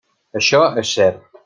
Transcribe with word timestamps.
Això 0.39 0.63
és 0.83 0.95
cert. 1.01 1.25